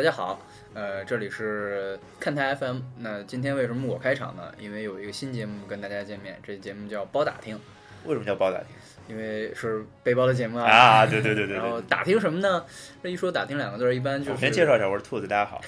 [0.00, 0.40] 大家好，
[0.72, 2.78] 呃，这里是看台 FM。
[3.00, 4.44] 那今天为什么我开场呢？
[4.58, 7.60] 因为有一个新节目跟大家见面，这节目叫包打听，
[8.06, 8.68] 为什么叫包打听？
[9.08, 10.64] 因为是背包的节目啊。
[10.64, 11.78] 啊，对对对对然后。
[11.82, 12.64] 打听什么呢？
[13.02, 15.60] 这一说打听两个字儿，一般就我是先介绍一下，我是兔子，大家好。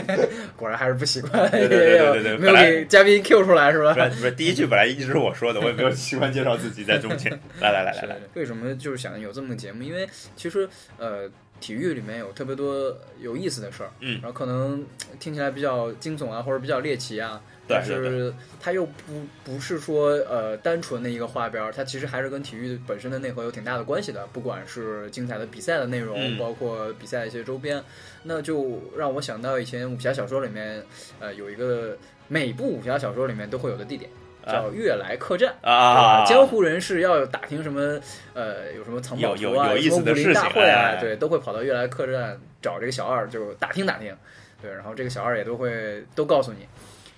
[0.54, 4.00] 果然还是不习惯，对对对对对对没有给嘉宾 Q 出来是吧不？
[4.02, 7.32] 是不是，第一句本来一直是我说的，我也没有习惯介绍自己在中间。
[7.60, 9.82] 来来来来来，为什么就是想有这么个节目？
[9.82, 14.20] 因为其实呃，体育里面有特别多有意思的事儿，嗯。
[14.22, 14.84] 然后可能
[15.18, 26.38] 听起来比较惊悚啊，或者比较猎奇啊，但是它又不不是说呃单纯的一个花边儿，它其实还是跟体育本身的内核有挺大的关系的，不管是精彩的比赛的内容，嗯。
[26.38, 27.82] 包括比赛的一些周边，
[28.22, 30.84] 那就让我想到以前武侠小说里面，
[31.20, 31.96] 呃，有一个
[32.28, 34.10] 每部武侠小说里面都会有的地点。
[34.46, 38.00] 叫悦来客栈啊江湖人士要打听什么，
[38.34, 44.14] 呃，有什么藏宝图啊，有有有意思什么武林的事情大会啊，哎对，都会跑到悦来客栈找这个小二，就打听打听，
[44.62, 46.66] 对，然后这个小二也都会都告诉你，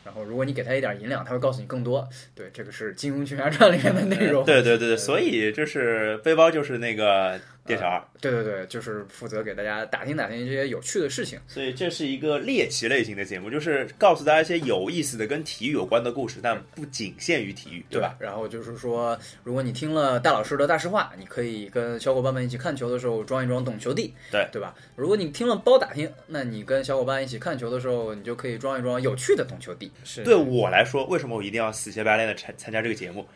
[0.04, 18.16] 然后如果你给他一点银两，他会告诉你更多，对，这个是《金庸群侠传》里面的内容，对对对对，所以就是背包就是那个店小二，对对对，就是负责给大家打听打听这些有趣的事情，所以这是一个猎奇类型的节目，就是告诉大家一些有意思的跟体育有关的故事，但不仅限于体育，对吧？？
[18.18, 24.74] 然后就是说，如果你听了大老师的大实话，你可以跟小伙伴们一起看球的时候装一装懂球帝，对对吧？
[24.96, 29.90] 如果你听了包打听，那你跟小伙伴一起看球的时候，你就可以装一装有趣的懂球帝。
[30.04, 33.26] 是对我来说，为什么我一定要死乞白赖的参参加这个节目？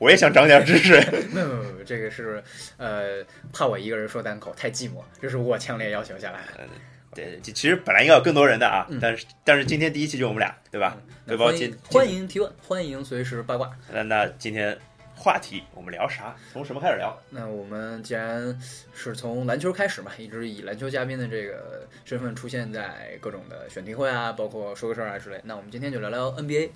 [0.00, 0.94] 我也想长点知识。
[1.30, 2.42] 没有没有没有，这个是
[2.78, 3.22] 呃，
[3.52, 6.66] 怕我一个人说单口太寂寞，这是我强烈要求下来的。
[7.14, 10.96] 对，其其实本来应该有更多人的啊，嗯但是但是今天第一期就我们俩，对吧？
[11.26, 13.70] 对欢迎提问，欢迎随时八卦。
[13.92, 14.76] 那那今天
[15.14, 16.34] 话题我们聊啥？
[16.50, 17.14] 从什么开始聊？
[17.28, 18.58] 那我们既然
[18.94, 25.38] 是从篮球开始嘛，一直以篮球嘉宾的这个身份出现在各种的选题会啊，包括说个事儿啊之类。
[25.44, 26.70] 那我们今天就聊聊 NBA。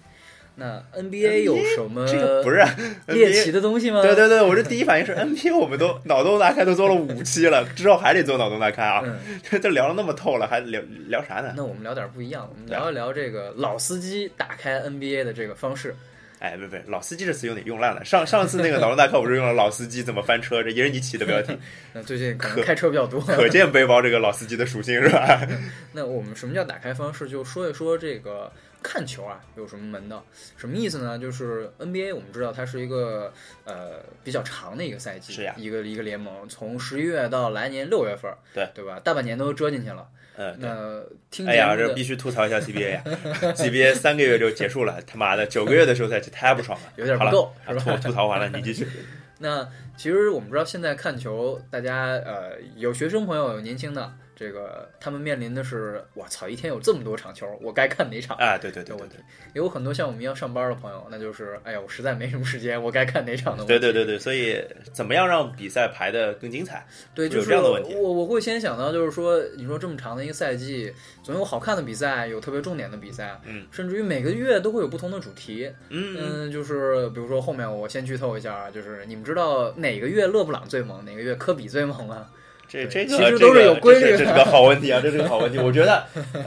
[0.57, 2.65] 那 NBA 有什么这个不是
[3.09, 4.03] 猎奇的东西吗？
[4.03, 9.03] 对对对，我这第一反应是 NBA，我们都脑洞大开都做了五期了，之后还得做脑洞大开啊！
[9.05, 11.55] 嗯， 这都聊了那么透了，还聊聊啥呢？
[11.57, 15.95] 那我们聊点不一样，我们聊一聊这个老司机打开 NBA 的这个方式。
[16.41, 18.05] 哎，不不，老司机这词有点用烂了。
[18.05, 21.57] 上上次那个脑洞大开，我是用了老司机怎么翻车，这也是你起的标题，
[21.95, 25.41] 那最近可能可开车比较多，可见背包这个老司机的属性是吧？
[25.93, 27.27] 那我们什么叫打开方式？
[27.29, 28.53] 就说一说这个
[28.85, 30.23] 看球啊有什么门道？
[30.59, 31.19] 什么意思呢？
[31.19, 33.33] 就是 NBA 我们知道它是一个
[33.65, 39.01] 呃比较长的一个赛季，是呀一个一个联盟，从十一月到来年六月份，对对吧？
[39.03, 40.07] 大半年都遮进去了。
[40.37, 41.01] 嗯，那
[41.31, 43.03] 听哎呀，这必须吐槽一下 CBA 呀！
[43.57, 46.87] CBA 三个月就结束了，他妈的九个月的休赛期太不爽了。
[46.99, 47.97] 有点不够，啊是吧？
[47.97, 48.87] 吐吐槽完了，你继续。
[49.39, 58.37] 那其实我们知道，现在看球，大家呃有学生朋友，有年轻的，这个他们面临的是，我操，一天有这么多场球，我该看哪场？
[58.39, 59.09] 啊，对对对对
[59.53, 63.69] 有很多像我们一样上班的朋友，那就是，哎呀，我实在没什么时间，我该看哪场的问题？
[63.69, 64.61] 对对对对，所以
[64.93, 66.85] 怎么样让比赛排的更精彩？
[67.15, 75.71] 对，就是这样的问题我我会先想到，就是说，你说这么长的一个赛季，总有好看的比赛，有特别重点的比赛，嗯，甚至于每个月都会有不同的主题。
[75.91, 82.29] 嗯，嗯，就是比如说后面我先剧透一下啊，就是你们知道哪个月勒布朗最猛，哪个月科比最猛吗？
[82.75, 85.59] 这这个其实都是有规律的这是个好问题啊，这是个好问题。
[85.59, 86.05] 我觉得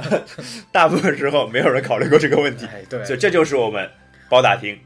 [0.73, 3.89] 大部分时候没有人考虑过这个问题，哎，对，所以这就是我们
[4.29, 4.77] 包打听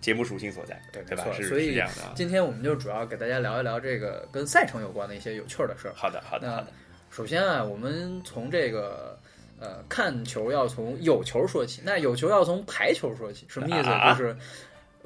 [0.00, 2.12] 节目属性所在，对对吧是所以是这样的啊。
[2.14, 5.94] 今天我们就主要给大家聊一聊这个跟赛程有关的一些有趣儿的事儿。
[5.96, 6.66] 好的，好的，好的。
[7.10, 9.18] 首先啊，我们从这个
[9.58, 13.88] 呃看球要从有球说起，那有球要从排球说起，什么意思？
[13.88, 14.36] 啊就是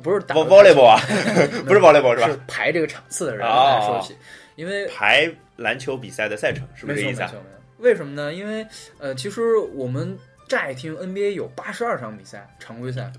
[0.03, 0.99] 不是打 vo- volleyball 啊，
[1.65, 2.29] 不是 volleyball 是吧？
[2.29, 4.17] 是排这个场次的人哦来说起，
[4.57, 7.33] 因为排篮球比赛的赛程是不是这意思啊？
[7.79, 8.33] 为什么呢？
[8.33, 8.67] 因为
[8.99, 10.17] 呃，其实我们
[10.49, 13.11] 乍一听 NBA 有八十二场比赛，常规赛，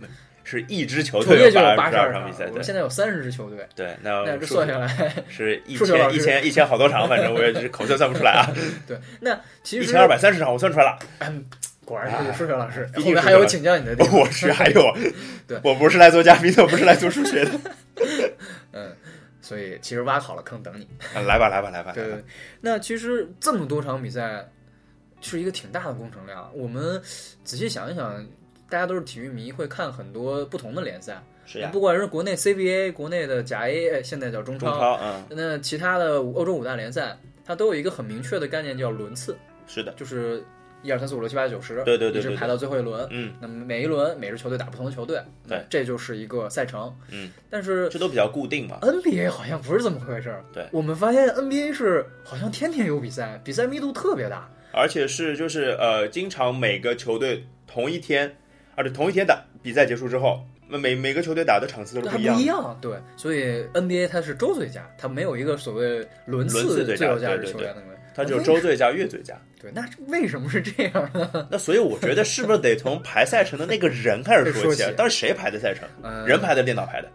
[0.43, 8.51] 是一支球球队就有八八十二场比赛，对我们现在有三十支球队，对，那那这算下来，是 一千一千一千好多场，反正我也是口算算不出来啊，
[8.87, 10.99] 对，那其实一千二百三十场我算出来了。
[11.19, 11.45] 嗯
[11.85, 14.13] 果然是数学老师，后面还有请教你的地方。
[14.19, 14.81] 我是，还有，
[15.47, 17.51] 对我不是来做嘉宾的，我不是来做数学的。
[18.73, 18.91] 嗯，
[19.45, 20.87] 所以其实挖好了坑等你。
[21.13, 22.23] 啊来吧，来吧，来吧，对对，
[22.61, 24.43] 那其实这么多场比赛
[25.21, 26.49] 是一个挺大的工程量。
[26.55, 26.99] 我们
[27.43, 28.25] 仔细想一想，
[28.67, 37.15] 大家都是体育迷，会看很多不同的联赛，是呀，不管是国内 CBA、国内的甲 A，现在叫中超，中超，嗯，那其他的欧洲五大联赛，
[37.45, 39.37] 它都有一个很明确的概念叫轮次，
[39.67, 40.43] 是的，就是
[40.85, 43.07] 一二三四五六七八九十，对对对对一直排到最后一轮。
[43.09, 46.95] 嗯，那么每一轮每支球队打不同的球队，对，这就是一个赛程。
[47.11, 48.77] 嗯，但是这都比较固定嘛。
[48.81, 50.45] NBA 好像不是这么回事儿。
[50.53, 54.49] 对我们发现 NBA 是好像天天有比赛，比赛密度特别大。
[54.71, 58.35] 而且是就是呃，经常每个球队同一天，
[58.75, 62.41] 而且同一天打比赛结束之后，那每每个球队打的场次都是不不一样的。
[62.41, 67.81] 一样，对，所以 NBA 它是周最佳，它没有一个所谓轮轮次最佳最优价值球员的。
[68.15, 69.39] 它只有周最佳、月最佳。
[69.61, 71.47] 对，那为什么是这样呢？
[71.51, 74.91] 那所以我觉得是不是得从排赛程的那个人开始说起啊 说？
[74.91, 75.87] 起到底谁排的赛程？
[76.01, 77.09] 呃，人排的，电脑排的？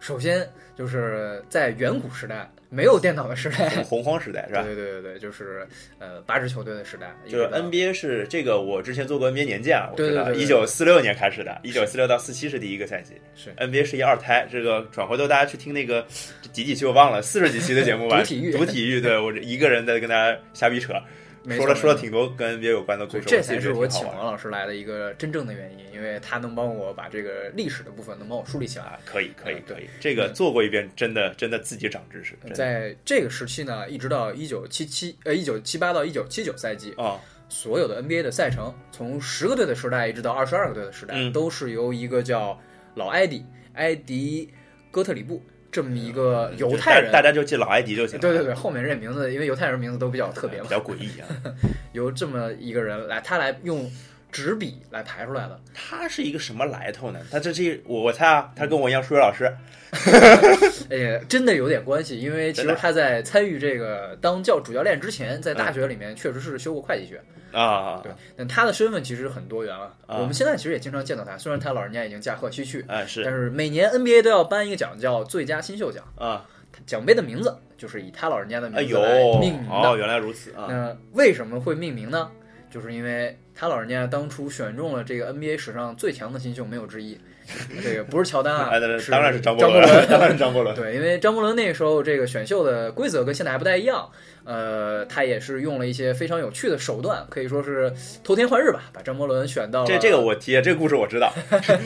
[0.00, 0.48] 首先
[0.78, 4.62] 就是在远古时代，没有电脑的时代，洪荒时代是吧？
[4.62, 5.66] 对对对对对，就是
[5.98, 13.14] 呃八支球队的时代，就是 NBA 是这个，我之前做过 NBA 年鉴啊，我知道，对对对对一九四六年开始的，一九四六到四七是第一个赛季。
[13.34, 16.06] 是 NBA 是一二胎，这个转回头大家去听那个
[16.52, 20.92] 几几期我忘了，四十几期的节目吧， 读体育读体育，对我这一个人在跟大家瞎逼扯，
[21.56, 28.84] 说了说了挺多跟 NBA 有关的故对，事，这才是我请王老师来的一个真正的原因，因为他能帮我把这个历史的部分能帮我梳理起来。
[28.84, 41.32] 啊，可以可以可以，这个做过一遍，真的真的自己长知识，在这个时期呢，一直到一九七七呃一九七八到一九七九赛季，啊，所有的 NBA 的赛程，从十个队的时代一直到二十二个队的时代，嗯。
[41.32, 42.58] 都是由一个叫
[42.94, 43.44] 老埃迪
[43.74, 44.50] 埃迪
[44.90, 45.42] 哥特里布
[45.78, 51.28] 这么一个犹太人，大大家就记老埃迪就行，对对对，后面这名字因为犹太人名字都比较特别嘛比，较诡异啊。
[51.94, 53.88] 由这么一个人来，他来用
[54.30, 55.60] 纸笔来排出来的。
[55.74, 57.20] 他是一个什么来头呢？
[57.30, 59.50] 他这是我我猜啊，他跟我一样数学老师，
[60.90, 67.20] 哎，真的有点关系，因为其实他在参与这个当教主教练之前，在大学里面确实是修过会计学，
[67.52, 69.94] 啊，对，但他的身份其实很多元了。
[70.06, 76.44] 啊我们现在其实也经常见到他，虽然他老人家已经驾鹤西去，哎是但是每年 NBA 都要颁一个奖叫最佳新秀奖，啊，
[76.86, 79.88] 奖杯的名字就是以他老人家的名字来命名的。
[79.88, 82.30] 哦，原来如此啊，那为什么会命名呢？
[82.70, 87.18] 就是因为他老人家当初选中了这个 NBA 史上最强的新秀，没有之一。
[87.82, 88.70] 这个不是乔丹啊，
[89.10, 94.08] 当然是张伯伦，当然是张伯伦，对，因为张伯伦那个时候这个选秀的规则跟现在还不太一样，
[94.44, 99.86] 呃，他也是用了一些非常有趣的手段，可以说是偷天换日吧，把张伯伦选到了。
[99.86, 101.32] 这这个我提，这个故事我知道，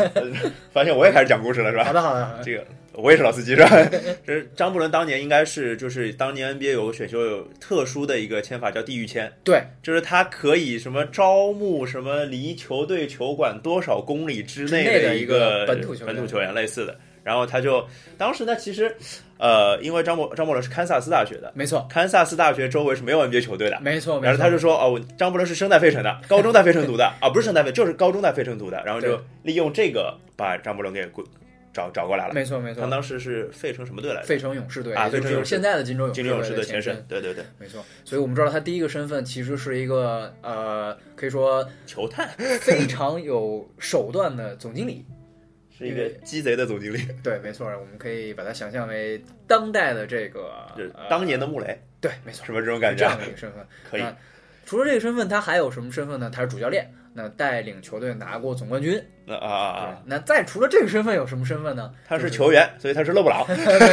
[0.74, 1.84] 发现我也开始讲故事了是吧？
[1.84, 3.68] 好的好的，好的这个我也是老司机是吧？
[4.26, 16.98] 这是张伯伦当年应该是就是当年 NBA 有个选秀有特殊的一个签法叫地域签，对，就是他可以什么招募什么离球队球馆多少公里之内的一一个本土球员本土球员类似的。
[17.24, 17.86] 然后他就
[18.18, 18.92] 当时呢，其实
[19.38, 23.78] 呃，因为张伯张伯伦是堪萨斯大学的，没错，堪萨斯大学周围是没有 NBA 球队的。
[23.80, 24.42] 没错，没然后。
[24.42, 31.24] 他就说哦，张伯伦是生在费城的，高中在费城读的 啊，不是生在费，就是高中在费城读的，然后就利用这个把张伯伦给过
[31.72, 32.34] 找找过来了。
[32.34, 34.26] 没错没错，他当时是费城什么队来着？
[34.26, 37.06] 费城勇士队啊就是费城勇士现在的金州勇金州勇士的的前身身，。
[37.08, 42.28] 对对对，没错，所以我们知道他第一个身份其实是一个呃，可以说球探
[42.60, 45.04] 非常有手段的总经理。
[45.74, 53.10] 是一个鸡贼的总经理，对，没错，我们可以把它想象为当代的这个就是呃当年的穆雷，对，没错，是不是这种感觉这觉？
[53.10, 53.66] 样的一个身份。
[53.90, 54.14] 可以那
[54.64, 56.30] 除了这个身份，他还有什么身份呢？
[56.32, 59.02] 他是主教练，那带领球队拿过总冠军。
[59.24, 60.02] 那啊啊啊！
[60.04, 61.92] 那再除了这个身份，有什么身份呢？
[62.06, 63.46] 他是球员，所以他是勒布朗。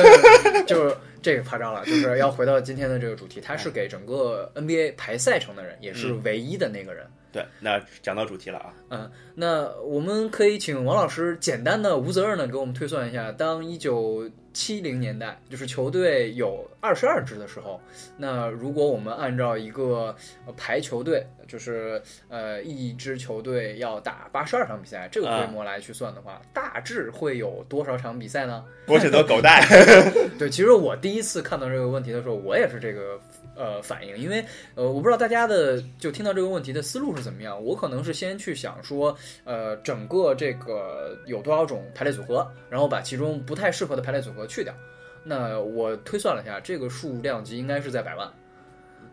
[0.65, 7.05] 就是这个夸张了，就是要回到今天的这个主题，他是给整个 NBA 排赛程的人，也是唯一的那个人。
[7.31, 17.79] 对，那讲到主题了啊，嗯，那我们可以请王老师简单的无责任的给我们推算一下，当一九七零年代就是球队有二十二支的时候，
[18.17, 20.15] 那如果我们按照一个
[20.48, 28.65] 呃排球队，就是呃一支球队要打八十二场比赛这个规模来去算的话，大致会有多少场比赛呢？
[28.88, 29.63] 我选择狗带。
[30.39, 33.19] 对，其实我第一次看到这个问题的时候，我也是这个
[33.56, 34.44] 呃反应，因为
[34.75, 37.62] 呃我不知道大家的就听到这个问题的思路是怎么样。
[37.63, 44.74] 我可能是先去想说，呃，整个这个有多少种排列组合，然后把其中不太适合的排列组合去掉。
[45.24, 48.27] 那我推算了一下，这个数量级应该是在百万，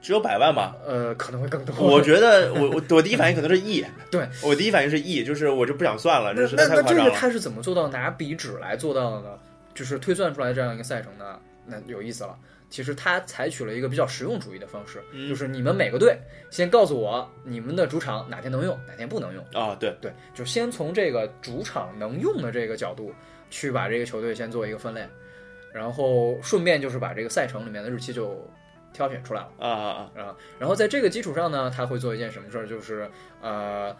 [0.00, 0.76] 只有百万吧？
[0.86, 1.74] 呃，可能会更多。
[1.84, 7.14] 我觉得我我我第一反应可能是 E， 对我第一反应是 E，就是我就不想算了，那这实在那那这个太夸张了。
[7.14, 9.38] 他是怎么做到拿笔纸来做到的呢？
[9.74, 11.38] 就是推算出来这样一个赛程呢？
[11.66, 12.36] 那有意思了。
[12.68, 16.18] 其实他采取了一个比较实用主义的方式，嗯就是你们每个队
[16.50, 19.44] 先告诉我你们的主场哪天能用，哪天不能用。
[19.52, 23.12] 啊，对，对，就先从这个主场能用的这个角度
[23.50, 25.06] 去把这个球队先做一个分类，
[25.72, 28.44] 然后顺便就是把这个赛程里面的日期就
[28.92, 29.48] 挑选出来了。
[29.58, 32.66] 啊啊啊，啊，然后在这个基础上呢，他会做一件什么事儿？
[32.66, 33.08] 就是
[33.40, 33.96] 呃，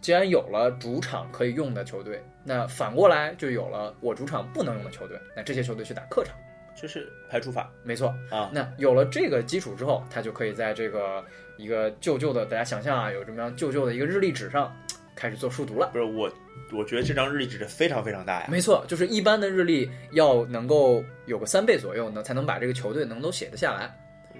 [0.00, 6.34] 既然有了主场可以用的球队，那反过来就有了我主场不能用的球队，那这些球队去打客场，
[6.80, 8.14] 就是排除法没错。
[8.30, 11.24] 啊，那有了这个基础之后，他就可以在这个
[11.56, 14.74] 一个旧旧的，大家想象啊，有这么样旧旧的一个日历纸上
[15.14, 15.90] 开始做数独了。
[15.92, 16.30] 不是我，
[16.72, 18.46] 我觉得这张日历纸非常非常大呀。
[18.50, 23.92] 没错，就是一般的日历要能够有个三倍左右呢，才能把这个球队能都写得下来。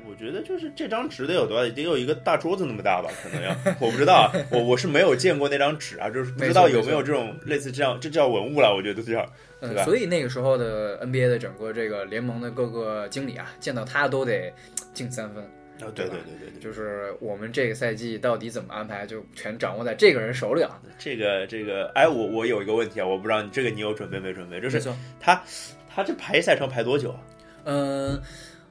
[0.08, 3.10] 我觉得就是这张纸得有多大，得有一个大桌子那么大吧？
[3.22, 9.24] 可能要，我不知道啊，我我是没有见过那张纸啊，就是不知道有没有这种类似这样，这叫文物了，我觉得这叫。
[9.60, 14.52] 嗯，所以那个时候的 NBA 的整个这个联盟的各个经理啊，见到他都得
[14.94, 15.44] 敬三分。
[15.80, 20.80] 啊，对对对对，就是我们这个赛季到底怎么安排，就全掌握在这个人手里了。
[20.98, 24.60] 这个这个，哎，我我有一个问题啊，我不知道你这个你有准备没准备？
[24.60, 24.80] 就是
[25.20, 25.40] 他
[25.88, 27.20] 他这排赛程排多久啊？
[27.64, 28.20] 嗯，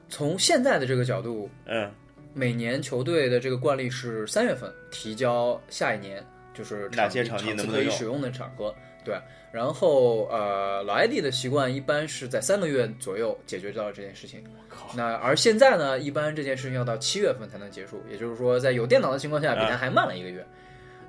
[0.08, 1.90] 从现在的这个角度，嗯，
[2.34, 6.24] 每年球队的这个惯例是三月份提交下一年
[6.54, 8.74] 就是哪些场地能不能使用的场合，
[9.04, 9.16] 对。
[9.50, 14.44] 然后呃，老艾迪的习惯一般是在三个月左右解决掉这件事情。
[14.94, 20.46] 那而现在呢，一般这件事情要到七月份才能结束，也就是说，在有电脑的情况下，比他还慢了一个月。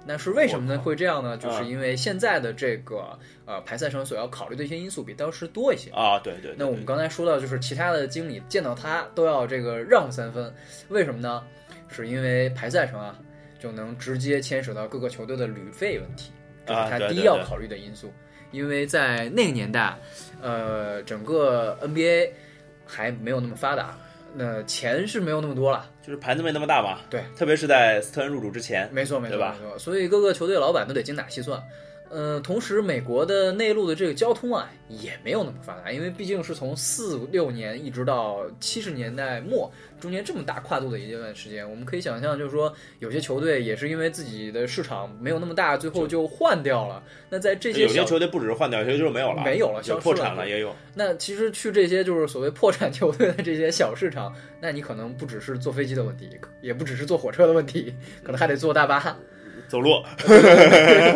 [0.06, 0.80] 那是为什么呢？
[0.80, 1.38] 会这样呢？
[1.38, 6.20] 就是因为现在的这个呃排赛程所要考虑的一些因素比当时多一些啊。
[6.20, 6.54] 对对。
[6.58, 10.54] 那我们刚才说到，就是其他的经理见到他都要这个让三分，
[10.88, 11.44] 为什么呢？
[11.88, 13.18] 是因为排赛程啊，
[13.60, 16.32] 就能直接牵扯到各个球队的旅费问题，
[16.66, 18.12] 这是他第一要考虑的因素。
[18.52, 19.96] 因为在那个年代，
[20.42, 22.32] 呃，整个 NBA
[22.84, 23.96] 还没有那么发达，
[24.34, 27.00] 那钱是没有那么多了，就是盘子没那么大嘛。
[27.10, 29.56] 对，特别是在斯特恩入主之前，没错，没错，对吧？
[29.62, 29.78] 没错。
[29.80, 31.62] 所以各个球队老板都得精打细算。
[32.12, 47.04] 嗯，同时美国的内陆的这个交通啊，也没有那么发达，因为毕竟是从四六年一直到七十年代末，中间这么大跨度的一段时间，我们可以想象，就是说有些球队也是因为自己的市场没有那么大，最后就换掉了。
[47.30, 50.76] 那在这些有些球队不只是换掉，有些就是没有了，没有了，破产了也有。
[50.96, 56.28] 那其实去这些就是所谓破产球队的这些小市场，那你可能不只是坐飞机的问题，
[56.62, 59.16] 也不只是坐火车的问题，可能还得坐大巴。
[59.70, 60.04] 走路，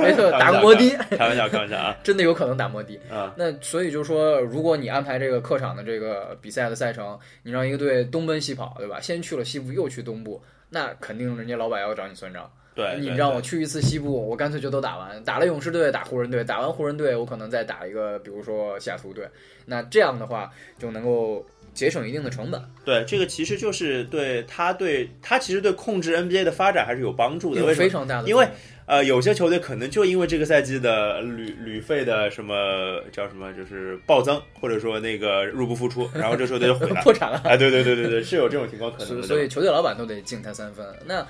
[0.02, 1.96] 没错，打个摩的，开玩笑，开玩笑啊！
[2.04, 3.34] 真的有可能打摩的啊。
[3.36, 9.00] 那所以就是说，如果你安排这个客场的这个比赛的赛程，你让一个队东奔西跑，对吧？
[9.02, 12.50] 先去了西部，又去东部，那肯定人家老板要找你算账。
[12.76, 19.28] 对，你让我去一次西部，我干脆就都打完，打了勇士队，打湖人队，打完湖人队，我可能再打一个，比如说西雅图队。
[19.66, 21.46] 那这样的话，就能够。
[21.74, 28.28] 节省一定的成本，对这个其实就是对他对他其实对控制 NBA 的发展还是有帮助的，有非常大的。
[28.28, 28.48] 因为
[28.86, 37.42] 呃，有些球队可能就因为这个赛季的旅旅费的什么叫什么，就是暴增，或者说那个入不敷出，然后这球队就毁了， 破产了。
[37.46, 39.24] 哎，对对对对对，是有这种情况可能。
[39.24, 40.86] 所以球队老板都得敬他三分。
[41.06, 41.26] 那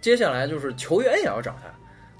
[0.00, 1.72] 接下来就是球员也要找他。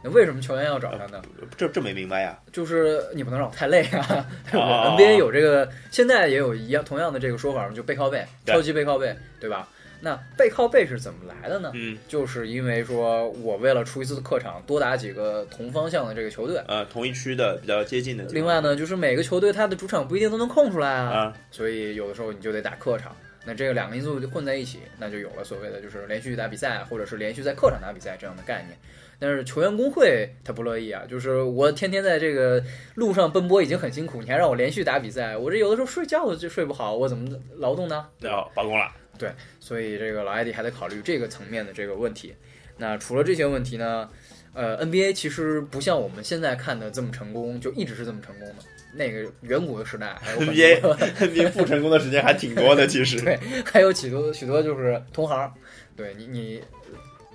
[0.02, 1.23] 那为什么球员要找他呢？
[1.56, 2.38] 这这没明白呀。
[2.52, 4.26] 就是你不能让我太累啊。
[4.50, 9.68] NBA 有这个，现在也有一样同样的这个说法嘛，就背靠背，超级背靠背，对吧？
[10.04, 11.71] 那背靠背是怎么来的呢？
[11.75, 18.25] 嗯，就是因为说我为了出一次客场，多打几个同方向的这个球队，呃，同一区的比较接近的。
[18.30, 23.14] 另外呢，就是每个球队他的主场不一定都能空出来啊，所以有的时候你就得打客场。
[23.45, 28.79] 那这个两个因素就混在一起，那就有了所谓的就是连续打比赛，或者是连续在客场打比赛这样的概念。
[29.19, 32.63] 但是球员工会他不乐意啊，就是我天天在这个
[32.95, 38.09] 路上奔波已经很辛苦，你还让我连续打比赛，我这有的时候睡觉就睡不好，我怎么劳动呢？
[38.21, 38.91] 要罢工了。
[39.19, 39.31] 对，
[39.61, 42.35] 所以这个老艾迪还得考虑这个层面的这个问题。
[42.77, 44.09] 那除了这些问题呢？
[44.55, 48.57] 呃，NBA 其实不像我们现在看的这么成功，就一直是这么成功的。
[48.93, 50.81] 那个远古的时代，NBA
[51.19, 53.21] NBA 不成功的时间还挺多的，其实。
[53.21, 55.53] 对，还有许多许多就是同行，
[55.97, 56.63] 对你你。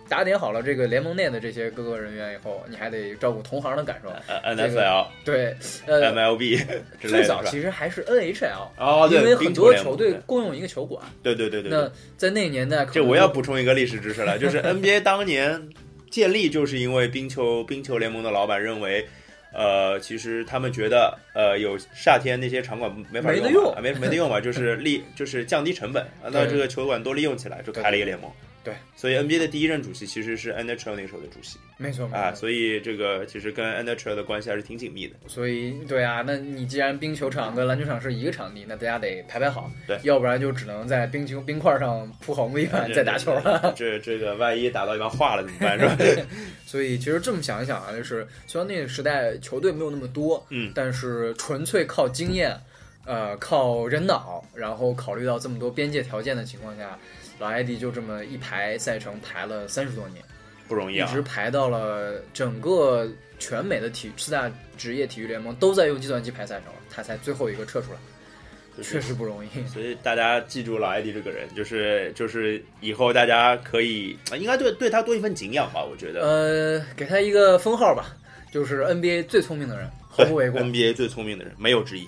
[0.10, 4.10] 打点好了这个联盟内的这些各个人员以后，你还得照顾同行的感受。
[4.42, 5.54] NFL 对，
[5.86, 6.66] 呃，MLB
[7.02, 11.04] 最早其实还是 NHL 哦，因为很多球队共用一个球馆。
[11.22, 11.70] 对对对对。
[11.70, 15.68] 那在那个年代，这我要补充一个历史知识了，就是 NBA 当年
[16.10, 19.06] 建立就是因为冰球冰球联盟的老板认为，
[19.54, 28.30] 呃，其实他们觉得呃有夏天那些场馆没法用，没没得用嘛，就是利就是降低成本，那这个球馆多利用起来，就开了一个联盟。
[28.30, 28.47] 对，
[28.96, 35.16] 所以 NBA 的第一任主席其实是 NHL 那时候的主席，没错啊，所以这个其实跟 NHL 的关系还是挺紧密的。
[35.28, 43.74] 所以，对啊，那你既然冰球场跟篮球场是一个场地，那大家得排排好，对，要不然就只能在冰球冰块上铺好木板再打球了。
[43.76, 45.78] 这这个万一打到一半化了怎么办？
[45.80, 45.98] 是吧？
[46.66, 52.60] 所以其实这么想一想啊，就是虽然那个时代球队没有那么多，嗯，但是纯粹靠经验，
[53.06, 56.98] 呃，靠人脑，然后考虑到这么多边界条件的情况下。
[57.40, 60.24] 老艾迪就这么一排赛程排了三十多年，
[60.68, 61.08] 不容易啊！
[61.08, 69.68] 一直排到了整个全美的体四大职业体育联盟都在用计算机排赛程了，他才最后一个撤出来，确实不容易。
[69.68, 75.84] 所以大家记住老艾迪这个人，就是就是以后大家可以应该对对他多一份敬仰吧？
[75.84, 78.16] 我觉得，呃，给他一个封号吧，
[78.52, 80.60] 就是 NBA 最聪明的人，毫不为过。
[80.60, 82.08] NBA 最聪明的人，没有之一，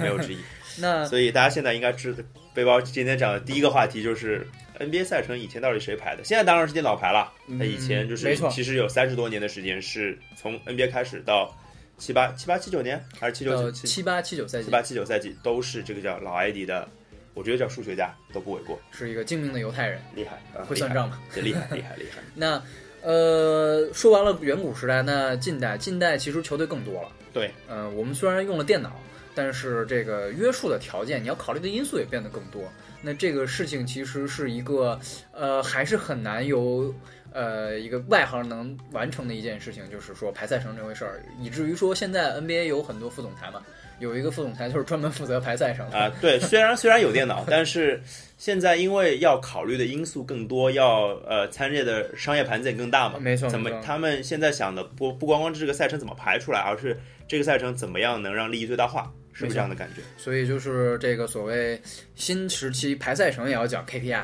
[0.00, 0.38] 没有之一。
[0.80, 2.16] 那所以大家现在应该知，
[2.54, 4.46] 背包今天讲的第一个话题就是。
[4.80, 6.24] NBA 赛程以前到底谁排的？
[6.24, 7.32] 现在当然是电脑排了。
[7.46, 11.54] 那以前就是嗯没错其实有三十多年的时间是从 NBA 开始到
[11.98, 16.88] 七八七八七九年还是七九呃七七八七九赛季七八七九赛季都是这个叫老艾迪的，
[17.34, 21.20] 我觉得叫数学家都不为过，是一个精明的犹太人，厉害，啊会算账嘛？
[21.36, 22.22] 厉害， 厉害，厉害。
[22.34, 22.62] 那
[23.02, 27.08] 呃，说完了远古时代，那近代近代其实球队更多了。
[27.32, 28.98] 对，呃，我们虽然用了电脑，
[29.34, 32.62] 但是这个约束的条件，你要考虑的因素也变得更多。
[33.02, 34.98] 那这个事情其实是一个
[35.32, 36.94] 呃，还是很难由
[37.32, 43.62] 呃一个外行能完成的一件事情，就是说排赛程这回事儿，以至于说现在 NBA 有很多副总裁嘛，
[44.00, 48.02] 有一个副总裁就是专门负责排赛程的 啊、对，虽然虽然有电脑，但是
[48.36, 53.18] 现在因为要考虑的因素更多，要呃参列的商业盘子也更大嘛。
[53.18, 59.10] 没错怎么他们现在想的不不光光是这个赛程怎么排出来，而是这个赛程怎么样能让利益最大化，
[59.40, 60.02] 是不是这样的感觉？
[60.16, 61.80] 所以就是这个所谓
[62.14, 64.22] 新时期排赛程也要讲 KPI，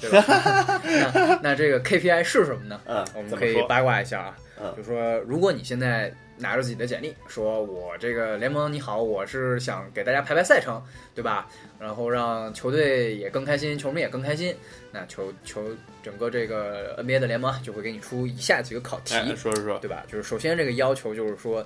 [0.00, 0.80] 对吧？
[0.84, 2.80] 那那这个 KPI 是什么呢？
[2.86, 3.30] 嗯我，们？
[3.32, 10.82] 可以八卦一下啊，嗯就说如果你现在拿着自己的简历，说我这个联盟你好，我是想给大家排排赛程，
[11.14, 11.46] 对吧？
[11.78, 14.54] 然后让球队也更开心，球迷也更开心，
[14.90, 15.62] 那球球
[16.02, 20.04] 整个这个 NBA 的联盟啊就会给你出以下几个考题，哎，说说说，对吧？
[20.10, 21.64] 就是首先这个要求就是说，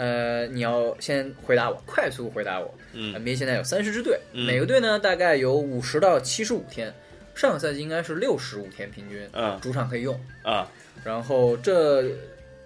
[0.00, 2.74] 呃，你要先回答我，快速回答我。
[2.94, 6.90] 嗯 NBA 现在有三十支队，嗯每个队呢大概有五十到七十五天，
[7.34, 10.18] 上个赛季应该是六十五天平均，嗯主场可以用。
[10.42, 10.66] 啊
[11.04, 12.02] 然后这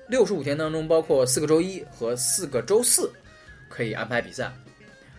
[0.07, 3.11] 六十五天当中，包括四个周一和四个周四
[3.69, 4.53] 可以安排比赛。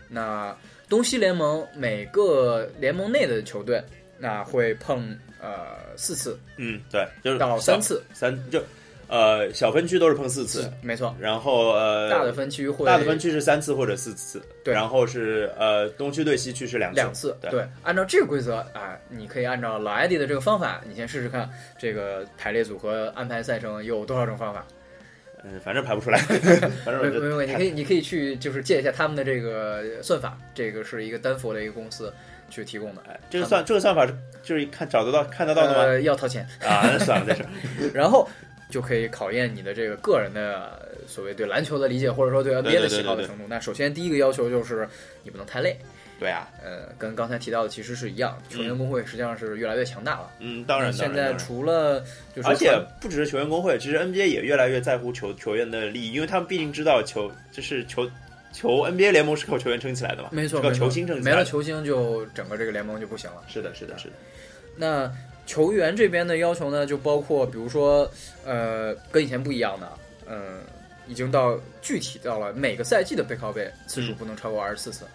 [0.08, 0.56] 那
[0.88, 3.84] 东西联盟每个联盟内的球队，
[4.18, 8.64] 那会碰呃四次嗯，对，就是到三次，三就
[9.08, 11.16] 呃小分区都是碰四次，没错。
[11.20, 14.74] 然后呃大的分区会大的分区是三次或者四次，对。
[14.74, 17.68] 然后是呃东区对西区是两次，两次，对。
[17.84, 24.66] 按照这个规则啊，你可以按照老艾迪的这个方法，你先试试看，这个排列组合安排赛程有多少种方法？
[25.48, 26.18] 嗯，反正排不出来，
[26.84, 32.12] 反正没没没，你可以你可以去就是借一下他们的这个算法，这个是一个丹佛的一个公司
[32.50, 35.84] 去提供的，哎这个算这个算法是就是看找得到看得到的吗？
[35.84, 37.46] 呃，要掏钱，啊，那算了，再说。
[37.94, 38.28] 然后
[38.70, 43.44] 就可以考验你的这个个人的呃所谓对篮球的理解，或者说对 NBA 的喜好的程度。
[43.48, 44.88] 那首先第一个要求就是
[45.24, 45.78] 你不能太累，
[46.20, 50.32] 对啊，呃，跟刚才提到的其实是一样，球员工会实际上是越来越强大了。
[50.40, 51.14] 嗯，当然，当现。
[51.14, 52.04] 在除了
[52.36, 58.10] 就是而且不只是球员工会，其实 NBA 也越来越在乎球球员的利益，因为他们毕竟知道球就是球
[58.52, 61.32] 球 NBA 联盟是靠球员撑起来的嘛，没错，靠球星撑起来。
[61.32, 63.44] 没了球星就整个这个联盟就不行了。
[63.48, 64.14] 是的，是的，是的。
[64.78, 65.12] 那
[65.46, 68.10] 球员这边的要求呢，就包括比如说，
[68.44, 69.92] 呃，跟以前不一样的，
[70.28, 70.60] 嗯、
[71.08, 75.06] 已经到具体到了每个赛季的背靠背次数嗯不能超过二十四次，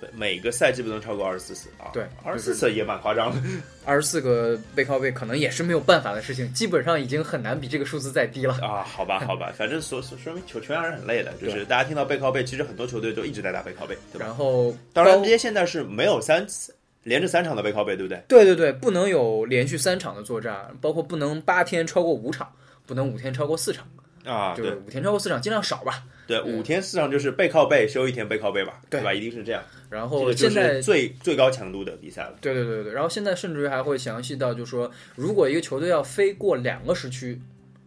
[0.00, 1.90] 对每个赛季不能超过二十四次啊。
[1.94, 3.40] 对二十四次也蛮夸张的。
[3.86, 8.54] 二十四个背靠背可能也是没有办法的事情，基本上已经很难比这个数字再低了。
[8.62, 14.26] 啊，好吧， 好吧，反正说说说明球球员还是很累的，就是大家听到背靠背，其实很多球队都一直在打背靠背，对吧？
[14.26, 16.74] 然后当然高，NBA 现在是没有三次
[17.04, 18.20] 连着三场的背靠背，对不对？
[18.26, 22.50] 对对对，不能有连续三场的作战，包括不能八天超过五场，
[22.86, 23.86] 不能五天超过四场，
[24.24, 26.02] 啊，对就是五天超过四场尽量少吧。
[26.26, 29.12] 对，五天四场就是背靠背休一天背靠背吧，对吧？
[29.12, 32.34] 一定是这样，然后现在是最最高强度的比赛了。
[32.40, 37.38] 对对对对，然后现在甚至于还会详细到，就是说，如果一个球队要飞过两个时区，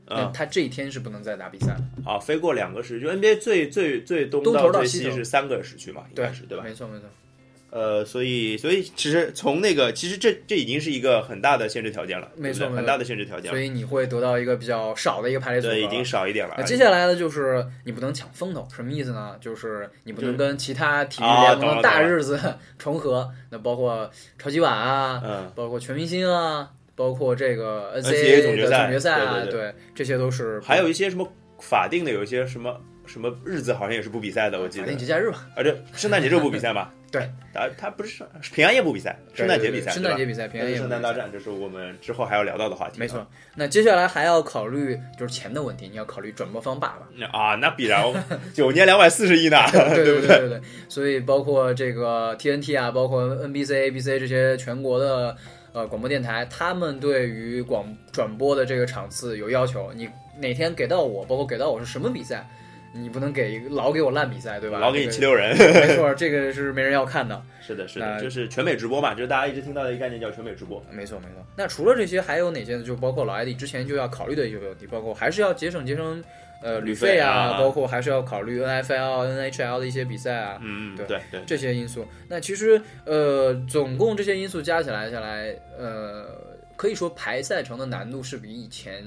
[0.05, 1.83] 那嗯，他这一天是不能再打比赛了。
[2.05, 6.63] 啊，飞过两个时区，NBA 最最最东到最西是三个时区嘛，应对该是对吧？
[6.63, 7.07] 没错没错。
[7.77, 15.73] 呃，所以所以其实从那个，其实这这已经是一个很大的限制条件了，没错对对很大的限制条件了，所以你会得到一个比较少的一个排列组合。
[15.75, 16.55] 对，已经少一点了。
[16.57, 19.35] 那接下来呢，就是你不能抢风头，什么意思呢？
[19.39, 22.39] 就是你不能跟其他体育啊联盟的大日子
[22.79, 23.29] 重合。
[23.51, 24.09] 那包括
[24.39, 34.97] 超级碗啊，嗯，包括全明星啊，包括这个 NCAA 的总决赛总决赛啊，对对这些都是还有一些什么法定的，有一些什么什么日子好像也是不比赛的，我记得法定。
[34.97, 36.89] 节假日吧，啊，这圣诞节就不比赛嘛？
[37.11, 37.21] 对，
[37.53, 42.99] 啊，他不是圣平安夜不比赛，圣诞节比赛，圣诞节比赛，平安夜圣诞大战，这是我们之后还要聊到的话题。
[42.99, 47.27] 没错，那接下来还要考虑就是钱的问题，你要考虑转播方爸爸。
[47.27, 48.03] 啊，那必然，
[48.53, 55.35] 九年两百四十亿呢， 对对对对对，所以包括这个 TNT 啊，包括 NBC、ABC 这些全国的
[55.71, 62.45] 呃广播电台，他们对于广转播的这个场次有要求，你哪天给到我，包括给到我是什么比赛，
[63.01, 64.79] 你不能给老给我烂比赛，对吧？
[64.79, 65.55] 老给你这个七六人。
[65.57, 67.41] 没错，这个是没人要看的。
[67.61, 70.83] 是的，是的，就是全美直播嘛，就是大家一直听到的一个概念叫全美直播。
[70.91, 71.45] 没错没错。
[71.55, 72.83] 那除了这些，还有哪些呢？
[72.83, 76.23] 就包括老艾迪之前就要考虑的一些问题，包括还是要节省节省
[76.63, 80.59] 呃旅旅费啊，啊包括还是要考虑 NFL、NHL 的一些比赛啊。
[80.63, 86.25] 嗯，对对对，这些因素，那其实呃，总共这些因素加起来下来，呃，
[86.75, 89.03] 可以说排赛程的难度是比以前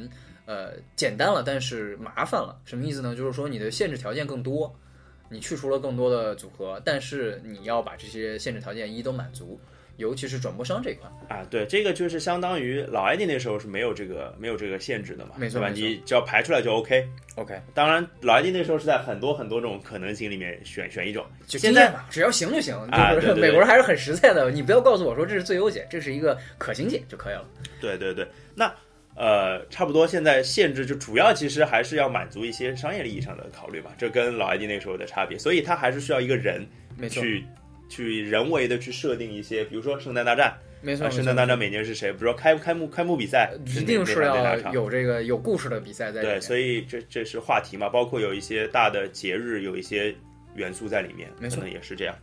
[0.46, 2.60] 呃简单了，但是麻烦了。
[2.64, 3.14] 什么意思呢？
[3.14, 4.74] 就是说你的限制条件更多，
[5.28, 9.60] 你去除了更多的组合，但是你要把这些限制条件一一都满足，
[9.96, 11.08] 尤其是转播商这一块。
[11.28, 15.32] 啊，对，这个就是相当于老 ID 那时候是没有这个没有这个限制的嘛？
[15.36, 17.08] 没错吧你只要排出来就 OK。
[17.36, 21.24] OK，当然，老 ID 那时候是在很多很多种可能性里面选选一种。
[21.46, 22.74] 就现在嘛，只要行就行。
[22.90, 27.46] 啊就是对对对 美国人还是很实在的，你不要告诉我说这是最优解，这是一个可行解就可以了。
[27.80, 28.70] 对对对，那
[29.20, 36.66] 呃，差不多现在限制就主要其实还是要满足一些商业利益上的考虑吧，这跟老 ID 那时候的差别，所以它还是需要一个人，
[37.10, 37.44] 去
[37.90, 42.10] 去人为的去设定一些，比如说圣诞大战，没错，圣诞大战每年是谁？
[42.12, 50.14] 比如说开开幕开幕比赛一定是要有这个有故事的比赛在里对，所以这这是话题嘛，包括有一些大的节日，有一些
[50.54, 52.14] 元素在里面，没错可能也是这样。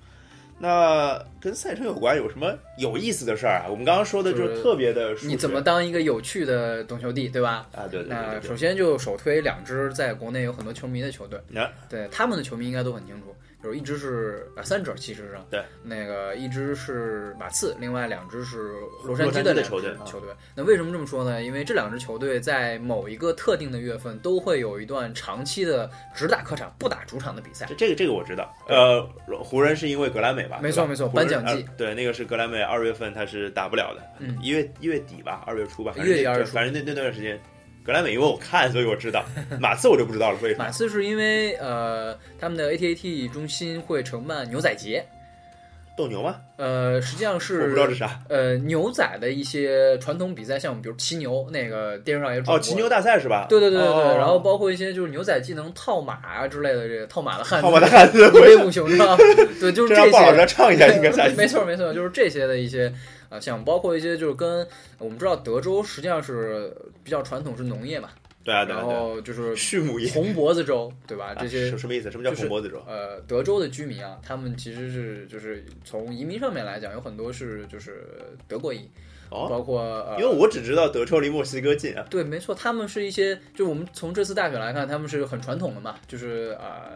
[0.60, 3.68] 那跟赛车有关有什么有意思的事儿啊？
[3.70, 7.68] 我们刚刚说的就是特别的，你怎么当一个有趣的懂球帝，对吧？
[7.74, 7.86] 啊？
[7.90, 13.36] 对对对对对那首先就首推两支在国内有很多球迷的球队，啊对他们的球迷应该都很清楚，
[13.68, 18.70] 就是一支是啊三支其实是对，那个一支是马刺，另外两支是
[19.04, 20.30] 洛洛杉矶的球队球队。
[20.56, 21.44] 那为什么这么说呢？
[21.44, 27.76] 因为这两支球队在某一个特定的月份都会有一段长期的只打客场不打主场的比赛这。
[27.76, 28.54] 这个这个我知道。
[28.70, 29.02] 呃，
[29.44, 30.60] 湖人是因为格莱美吧？
[30.62, 37.38] 没错没错颁奖季呃对，那个是格莱美二月份他是打不了的，嗯一月一月底吧，二月初吧，一月底反正那二月初反正那那段时间，
[37.88, 39.24] 格莱美因为我看，所以我知道。
[39.62, 40.70] 马刺我就不知道了，为什么马？
[40.70, 45.06] 刺是因为呃他们的 ATAT 中心会承办牛仔节，
[45.98, 46.36] 斗牛吗？
[46.58, 48.20] 呃实际上是我是不知道是啥。
[48.28, 53.46] 呃牛仔的一些传统比赛项目，比如骑牛，那个电视上也转播哦，骑牛大赛是吧？
[53.48, 59.18] 对对对对对，哦然后包括一些就是牛仔技能套马啊之类的，这个套马的汉子，套马的汉字，威武雄壮？
[59.62, 60.46] 对，就是这些让鲍老师些。
[60.46, 62.92] 唱一下应该赛没错没错，就是这些的一些
[63.30, 68.10] 啊像，包括一些就是跟我们知道德州实际上是比较传统是农业嘛，
[68.44, 71.28] 对啊对啊然后就是畜牧业红脖子州对吧？
[71.28, 72.10] 啊这些什什么意思？
[72.10, 72.82] 什么叫红脖子州？
[72.88, 78.08] 呃，德州的居民啊，他们其实是就是从移民上面来讲，有很多是就是
[78.48, 78.90] 德国裔，
[79.30, 82.06] 哦，包括呃因为我只知道德州离墨西哥近啊。
[82.10, 86.92] 对，没错，他们是一些，就我们从这次大选来看，他们是很传统的嘛，就是啊、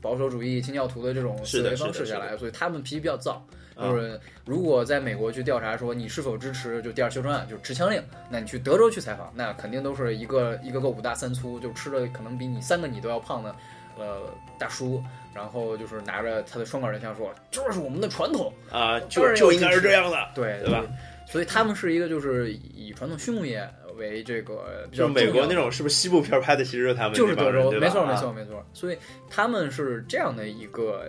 [0.00, 3.46] 保守主义、清教徒的这种思维方式下来，所以他们脾气比较躁。
[3.78, 13.54] 啊就是如果在美国去调查说你是否支持就第二修正案，就是持枪令，那你去德州去采访，那肯定都是一个一个个五大三粗，就吃的可能比你三个你都要胖的
[13.96, 14.22] 呃
[14.58, 15.00] 大叔，
[15.32, 20.16] 然后就是拿着他的双管人枪说这是我们的传统，啊，就就应该是这样的。
[20.34, 20.84] 对对吧？
[21.26, 28.64] 所以他们是一个就是以传统畜牧业为这个比较就美国那种是不是西部片儿拍的，其实是他们就是德州，没错没啊错没错。
[28.72, 31.04] 所以他们是这样的一个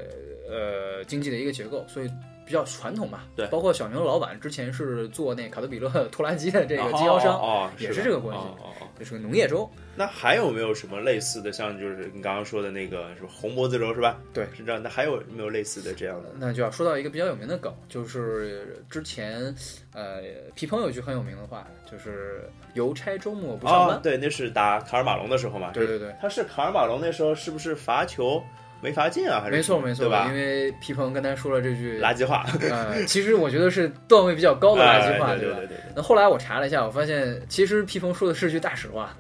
[0.50, 2.12] 呃经济的一个结构，所以
[2.50, 3.28] 比较传统吧。
[3.36, 9.70] 对包括小牛老板之前是做那卡德彼勒 拖拉机的这个经销商，哦哦，也是这个关系哦哦哦这是个农业州。
[9.96, 14.18] 那还有没有什么类似的，像就是你刚刚说的那个什么红脖子州是吧？
[14.34, 14.82] 对，是这样。
[14.82, 16.30] 那还有没有类似的这样的？
[16.40, 19.54] 那就要说到一个比较有名的梗，就是之前
[19.94, 20.22] 呃
[20.56, 23.98] 皮蓬有一句很有名的话，就是邮差周末不上班。
[23.98, 25.70] 哦，对，那是打卡尔马龙的时候嘛。
[25.72, 26.16] 对对对。
[26.20, 28.42] 他是卡尔马龙那时候是不是罚球
[28.82, 29.39] 没法进啊？
[29.42, 30.34] 还是没错没错，吧因？
[30.34, 35.34] 为皮蓬跟他说了这句， 垃圾话， 呃，其实我觉得是段位比较高的垃圾话，吧？
[35.34, 35.78] 哎对对对对。
[35.96, 39.15] 那后来我查了一下，我发现其实皮蓬说的是句大实话，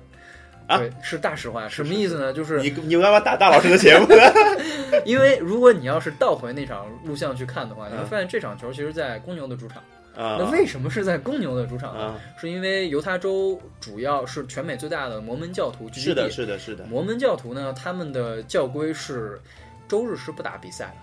[0.67, 1.67] 啊对，是大实话。
[1.67, 2.31] 什么意思呢？
[2.33, 4.07] 就是你你干嘛打大老师的节目？
[5.05, 9.81] 因为如果你要是倒回那场录像去看的话，你会嗯发现这场球其实在公牛的主场。
[10.19, 12.03] 啊那为什么是在公牛的主场呢？
[12.03, 16.13] 啊，是因为犹他州主要是全美最大的摩门教徒聚集地。
[16.13, 16.85] 是的，是的，是的。
[16.87, 19.39] 摩门教徒呢，他们的教规是
[19.87, 20.95] 周日是不打比赛的。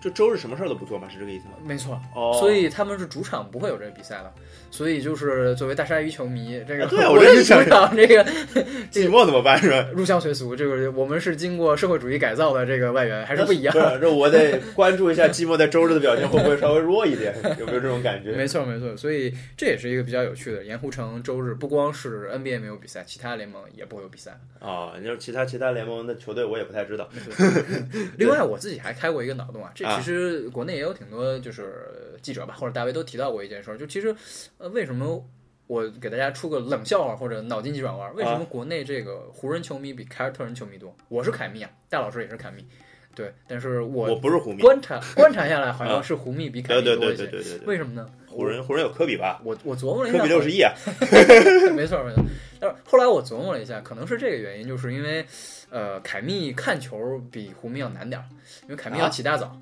[0.00, 1.54] 就周日什么事儿都不做吗，是这个意思吗？
[1.64, 4.32] 没错，哦，所以他们是主场不会有这个比赛的，
[4.72, 8.24] 所以就是作为大鲨鱼球迷，这个啊对啊我是主我真是想场这个
[8.90, 9.86] 寂寞怎么办是吧？
[9.94, 18.32] 入乡随俗，这个我们是经过社会主义改造的这个外援，还是不一样这我得 关注一下寂寞在周日的表现会不会稍微弱一点，有没有这种感觉？
[18.32, 20.64] 没错没错，所以这也是一个比较有趣的。
[20.64, 24.32] 盐湖城周日不光是 NBA 没有比赛，其他联盟也不会有比赛。
[24.58, 27.08] 啊，你说其他其他联盟的球队我也不太知道。
[28.16, 31.74] 另外，我自己还开过一个脑洞啊，这啊其实国内也有挺多就是
[32.22, 34.14] 记者吧或者大 V 都提到过一件事儿，就其实
[34.62, 35.28] 呃为什么
[35.66, 40.94] 我给大家出个冷笑话或者脑筋急转弯，为什么国内这个湖人球迷比凯尔特人球迷多？
[41.08, 42.64] 我是凯迷啊，戴老师也是凯迷，
[43.12, 47.24] 对，但是我我不是湖迷，观察观察下来，好像是湖迷比凯对对迷多一些。
[47.24, 48.08] 对对对对对，为什么呢？
[48.28, 49.40] 湖人湖人有科比吧？
[49.44, 50.72] 我我琢磨了一下，科比六十亿啊，
[51.74, 52.22] 没错没错。
[52.60, 55.26] 但是后来我琢磨了一下，可能是这个原因，就是因为，
[55.70, 58.24] 呃，凯密看球比湖迷要难点儿，
[58.62, 59.56] 因为凯密要啊起大早，啊，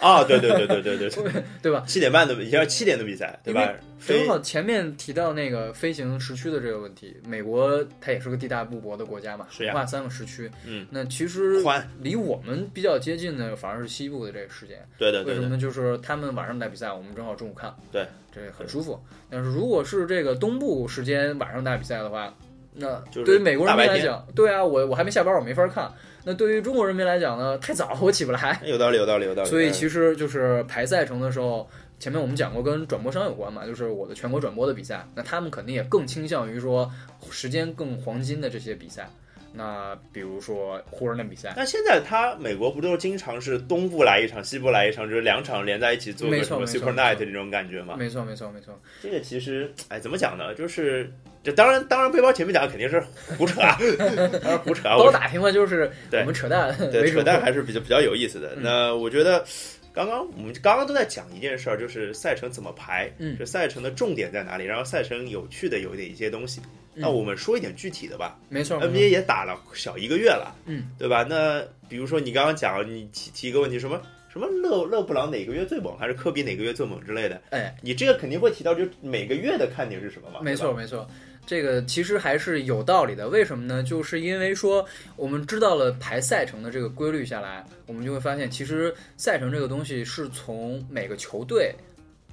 [0.26, 1.84] 对对对对对对 对，对吧？
[1.86, 3.72] 七点半的也要七点的比赛，对吧？
[4.06, 10.50] 正好前面提到那个飞行时区的这个问题，美国它也是个地大物博的国家嘛，是呀划三个时区。
[10.66, 11.62] 嗯，那其实，
[12.00, 14.78] 离我们比较接近的反而是西部的这个时间。
[14.96, 15.60] 对对对对，为什么呢？
[15.60, 18.98] 就是他们晚上打比赛，我们正好中午看，对，这很舒服。
[19.28, 22.34] 但是如果是这个东部时间晚上打比赛的话，
[22.74, 25.92] 那对于美国人民来讲，对啊，我我还没下班，我没法看。
[26.24, 28.60] 那对于中国人民来讲呢，太早，我起不来。
[28.64, 29.48] 有道理有道理有道理。
[29.48, 36.90] 所以其实就是排赛程的时候，前面我们讲过跟转播商有关嘛，就是我的全国转播的比赛，那他们肯定也更倾向于说
[37.30, 39.08] 时间更黄金的这些比赛。
[39.52, 47.96] 那比如说湖人的比赛，那现在他美国不都经常是东部来一场，西部来一场，就是两场连在一起做个什么没错没错 Super 没 Night 错这种感觉嘛？
[47.96, 50.54] 没错没错没错，这个其实，哎，怎么讲呢？
[50.54, 53.02] 就是这当然当然，背包前面讲的肯定是
[53.36, 53.76] 胡扯啊，
[54.42, 58.54] 当然胡扯啊，我包打听了就是对我们扯淡对扯淡还是比较比较有意思的。
[58.56, 59.44] 嗯那我觉得。
[59.92, 66.60] 刚刚我们刚刚都在讲一件事儿，就是赛程怎么排，嗯这赛程的重点在哪里，然后赛程有趣的有点一些东西。
[67.00, 68.38] 嗯那我们说一点具体的吧。
[68.48, 71.24] 没错 NBA 也打了小一个月了，嗯，对吧？
[71.28, 74.00] 那比如说你刚刚讲，你提提一个问题，什么
[74.32, 80.40] 什么勒勒布朗哪个月最猛，还是科比哪个月最猛之类的，哎，你这个肯定会提到，就每个月的看点是什么嘛？
[80.42, 81.08] 没错没错，
[81.46, 83.28] 这个其实还是有道理的。
[83.28, 83.82] 为什么呢？
[83.82, 84.86] 就是因为说
[85.16, 91.74] 我们知道了排赛程的这个规律下来，我们就会发现，其实赛程这个东西是从每个球队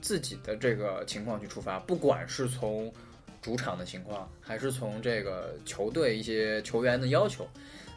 [0.02, 2.94] 自己的这个情况去出发，不管是从
[3.48, 7.48] 主场的情况，还是从这个球队一些球员的要求，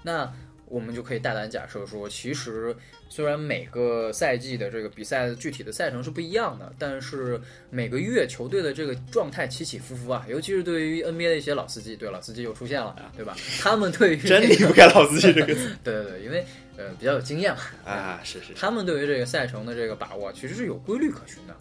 [0.01, 0.33] 那
[0.67, 2.73] 我们就可以大胆假设说，其实
[3.09, 13.37] 虽然每个赛季的这个比赛的具体的赛程是不一样的，但是每个月球队的这个状态起起伏伏啊，尤其是对于 NBA 的一些老司机，对老司机又出现了，对吧？
[13.61, 18.21] 他们对于 真离不开老司机这个词 对对对，因为呃比较有经验嘛，啊！
[18.23, 18.55] 是是是。
[18.55, 21.57] 他们对于这个赛程的这个把握其实是有规律可循的。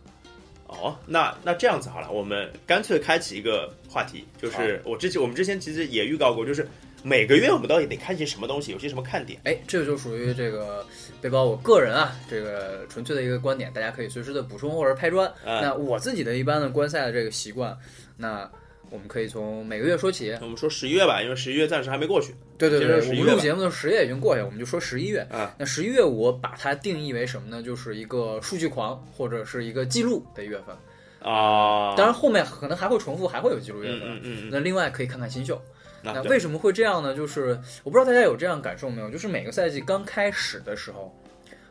[0.69, 6.65] 哦，那那这样子好了，我们干脆开启一个话题，就是我之前我们之前其实也预告过，就是
[7.01, 9.39] 每个月我们到底得看些什么东西，有些什么看点。
[9.45, 10.85] 哎，这个就属于这个
[11.21, 15.27] 背包我个人啊，这个纯粹的一个观点，大家可以随时的补充或者拍砖。
[15.43, 17.75] 嗯那我自己的一般的观赛的这个习惯，
[18.15, 18.49] 那
[18.91, 20.37] 我们可以从每个月说起。
[20.41, 22.35] 我们说十一月吧，因为十一月暂时还没过去。
[22.59, 25.25] 对对对，接着11月吧我们录节目的十月已经过去了，我们就说十一月。
[25.31, 27.63] 啊，那十一月我把它定义为什么呢？
[27.63, 30.75] 就是一个数据狂或者是一个记录的月份。
[31.21, 34.09] 啊，当然后面可能还会重复，还会有记录月嗯份。
[34.09, 35.59] 嗯嗯嗯，那另外可以看看新秀。
[36.01, 37.13] 那为什么会这样呢？
[37.13, 39.09] 就是我不知道大家有这样感受没有？
[39.09, 41.13] 就是每个赛季刚开始的时候，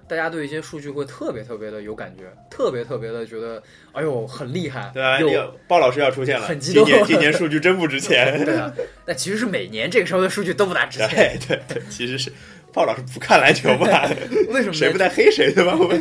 [0.09, 8.45] 大家对一些数据会特别特别的有感觉，特别特别的觉得，哎呦很厉害，对啊，有那个鲍老师要出现了，很激动今年今 年数据真不值钱。
[8.45, 8.73] 对啊。
[9.05, 12.33] 但其实是每年这个时候的数据都不大值钱，对对对，其实是
[12.79, 14.09] 鲍老师不看篮球吧，
[14.51, 14.73] 为什么呢？
[14.73, 15.77] 谁不带黑谁对吧？
[15.77, 16.01] 我们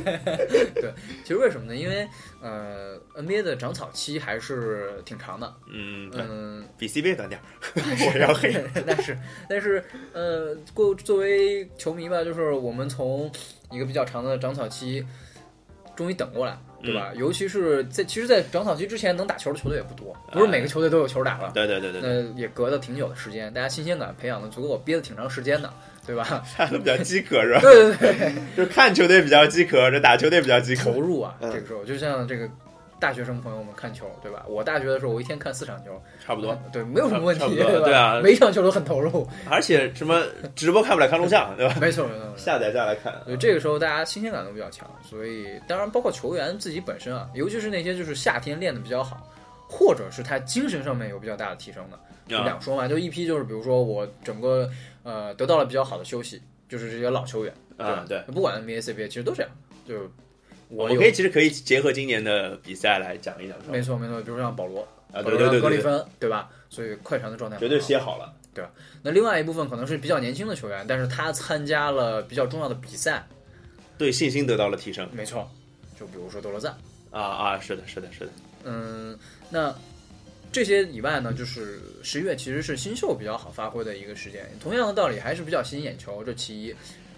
[1.25, 1.75] 其实为什么呢？
[1.75, 2.07] 因为
[2.39, 7.43] 呃，NBA 的长草期还是挺长的，嗯，嗯，比 CBA 短点儿，
[8.13, 8.55] 我要黑。
[8.85, 9.17] 但是
[9.49, 13.31] 但是呃，过作为球迷吧，就是我们从
[13.71, 15.03] 一个比较长的长草期，
[15.95, 17.11] 终于等过来，对吧？
[17.15, 21.49] 尤其是在其实，在长草期之前能打球的球队也不多，不是每个球队都有球打了。
[21.55, 25.73] 对对对对对，那也隔了挺久的时间，大家新鲜感培养的足够，憋了挺长时间的，
[26.07, 26.43] 对吧？
[26.57, 27.59] 大家都比较饥渴是吧？
[27.61, 30.91] 对对对，就是看球队比较饥渴，这打球队比较饥渴。
[30.91, 32.49] 投入啊，嗯这个时候就像这个
[32.99, 34.43] 大学生朋友们看球，对吧？
[34.47, 36.57] 我大学的时候，我一天看四场球，差不多。
[36.73, 37.85] 对，没有什么问题，对吧？
[37.85, 40.23] 对啊每一场球都很投入，而且什么
[40.55, 41.75] 直播看不了，看录像，对吧？
[41.81, 42.25] 没错没错。
[42.37, 43.13] 下载下来看。
[43.25, 49.29] 所以这个时候大家新鲜感都比较强，所以当然包括球员自己本身啊，尤其是那些就是夏天练的比较好，
[49.69, 51.99] 或者是他精神上面有比较大的提升的，
[52.43, 54.67] 两说嘛，就一批就是比如说我整个
[55.07, 59.49] 呃得到了比较好的休息，就是这些老球员啊，对，不管 NBA、CBA 其实都这样，
[59.87, 59.95] 就
[60.67, 66.49] 我我可以其实可以结合今年的比赛来讲一讲，没错没错，比如说像保罗啊，对对对格里芬对吧？
[66.69, 68.69] 所以快船的状态绝对很好了，对吧。
[69.01, 73.25] 那另外一部分可能是比较年轻的球员，但是他参加了比较重要的比赛，
[73.97, 75.49] 对信心得到了提升没错，
[75.97, 76.75] 就比如说德罗赞。
[77.09, 78.31] 啊啊，是的，是的，是的，
[78.65, 79.17] 嗯，
[79.49, 79.73] 那
[80.51, 84.49] 这些以外呢，就是十一月其实是新秀比较好发挥的一个时间。
[84.59, 86.75] 同样的道理，还是比较吸引眼球，这其一。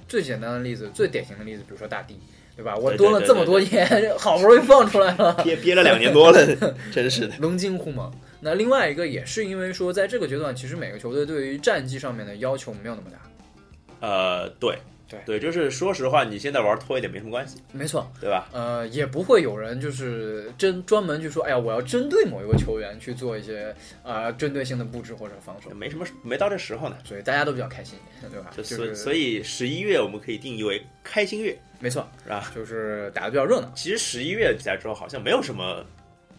[0.08, 2.20] 最简单的例子，最典型的例子，比如说大帝，
[2.56, 2.76] 对吧？
[2.76, 3.88] 我蹲了这么多年，
[4.18, 6.44] 好不容易放出来了， 憋憋了两年多了，
[6.92, 7.36] 真是的。
[7.40, 8.12] 龙精虎猛。
[8.42, 14.08] 那另外一个也是因为说，在这个阶段，其实每个球队对于战绩上面的要求没有那么大。
[14.08, 18.48] 呃，对对对，就是说实话，你现在玩拖一点没什么关系，没错，对吧？
[18.54, 26.98] 呃，也不会有人就是针专门去说，哎呀，我要针对某一个球员去做一些呃针对性的布置或者防守，没什么，没到这时候呢。
[27.04, 27.98] 所以大家都比较开心，
[28.32, 28.52] 对吧？
[28.56, 32.52] 就所以就是所以十一月我们可以定义为开心月，没错，是吧？
[32.56, 33.72] 就是打的比较热闹。
[33.76, 35.84] 其实十一月比赛之后好像没有什么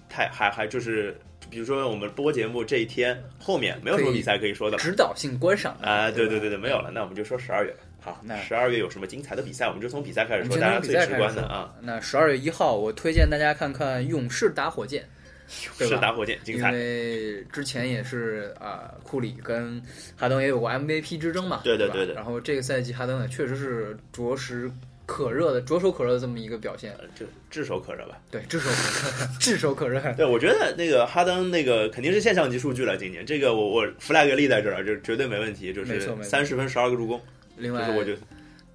[0.09, 6.91] 太还还就是，比如说我们播节目这一天后面没有什么比赛可以说的指导性观赏的啊，对对对对，没有了。
[6.93, 11.75] 那我们就说十二月，好，那十二月有什么精彩的比赛，我们就从比赛开始说，大家最直观的啊，。
[11.81, 15.05] 那十二月一号，我推荐大家看看勇士打火箭，
[15.79, 19.81] 对吧是打火箭精彩因，为之前也是啊、库里跟
[20.17, 24.71] 哈登也有过 MVP 之争嘛，对吧对对然后这个赛季哈登也确实是着实
[25.05, 28.17] 可热的、着手可热的这么一个表现，呃就炙手可热吧。
[28.31, 30.01] 对，炙手可热，炙手可热。
[30.15, 37.21] 对，我觉得那个哈登那个肯定是现象级数据了，今年这个我我 flag 立在这儿，就绝对没问题，就是三十分十二个助攻，
[37.61, 38.13] 另外就是，我就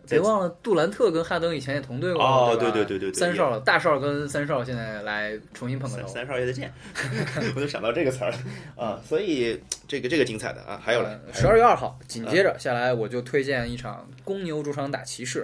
[0.07, 6.07] 别忘了杜兰特跟哈登以前也同队过，哦对对对对对对三少大少跟三少现在来重新碰个头。
[6.07, 6.71] 三三少爷再见，
[7.55, 8.37] 我就想到这个词儿了
[8.77, 15.43] 啊，所以这个这个精彩的啊，还有呢十二月二号，紧接着下来我就推荐一场公牛主场打骑士。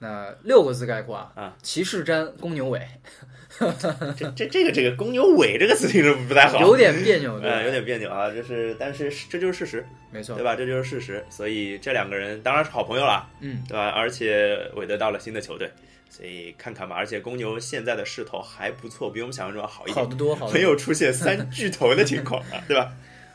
[0.00, 2.84] 那六个字概括啊，啊骑士詹公牛尾，
[4.16, 10.56] 这这这个这个公牛尾这个词听着不太好，有点别扭，对吧呃有点别扭啊，就是但是这就是事实，没错对，吧？
[10.56, 13.88] 这就是事实，所以这两个人当然是好朋友了，嗯，对吧？
[13.88, 15.70] 而且韦德到了新的球队，
[16.08, 16.96] 所以看看吧。
[16.96, 20.54] 而且公牛现在的势头还不错，比我们想象中要好一点，好得多，好得多。
[20.54, 22.92] 没有出现三巨头的情况啊， 对吧？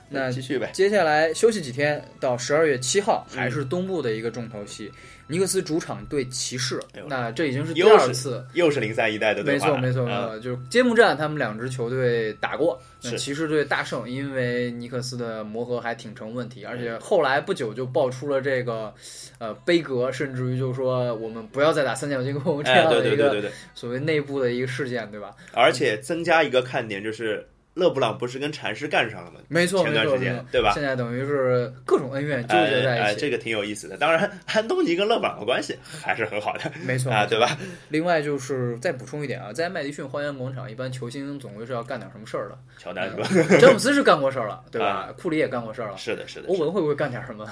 [0.09, 4.91] 那继续呗，接下来休息几天，到十二月七号嗯还是东部的一个重头戏，
[5.27, 6.79] 尼克斯主场对骑士。
[7.07, 18.93] 那这已经是第二次，又是零三一代的对话，没错没错，没啊错，就是揭幕战，他们两支球队打过，那骑士队大胜，因为尼克斯的磨合还挺成问题，而且后来不久就爆出了这个
[19.39, 23.43] 呃杯格，甚至于就是说我们不要再打三角进攻这样的一个
[23.75, 25.35] 所谓内部的一个事件，对吧？
[25.53, 27.45] 而且增加一个看点就是
[27.77, 29.39] 勒布朗不是跟禅师干上了吗？
[29.47, 30.71] 没错，前段时没错，对吧？
[30.73, 33.95] 现在等于是各种恩怨纠结在哎哎，一起，这个挺有意思的。
[33.97, 37.57] 当然，安东尼跟勒布朗的关系还是很好的没错啊，对吧？
[37.89, 42.57] 另外就是再补充一点啊，在麦迪逊花园广场，一般球星总归是要干点什么事儿的。
[42.79, 43.27] 乔丹是吧？
[43.61, 45.13] 詹姆斯是干过事儿了，对吧啊？
[45.17, 45.97] 库里也干过事儿了。
[45.97, 46.47] 是的，是的。
[46.49, 47.47] 欧文会不会干点什么